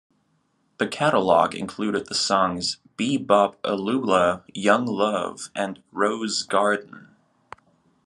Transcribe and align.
The 0.79 0.87
catalogue 0.87 1.53
included 1.53 2.07
the 2.07 2.15
songs 2.15 2.77
"Be 2.97 3.17
Bop 3.17 3.59
a 3.63 3.75
Lula", 3.75 4.43
"Young 4.51 4.87
Love" 4.87 5.51
and 5.53 5.83
"Rose 5.91 6.41
Garden". 6.41 7.09